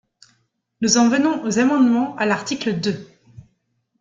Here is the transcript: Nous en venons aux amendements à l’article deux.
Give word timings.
Nous 0.81 0.97
en 0.97 1.09
venons 1.09 1.43
aux 1.43 1.59
amendements 1.59 2.15
à 2.15 2.25
l’article 2.25 2.79
deux. 2.79 3.07